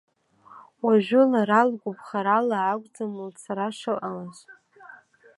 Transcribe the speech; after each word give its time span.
Уажәы 0.83 1.21
лара 1.31 1.61
лгәаԥхарала 1.69 2.57
акәӡам 2.71 3.11
лцара 3.31 3.67
шыҟалаз. 3.77 4.37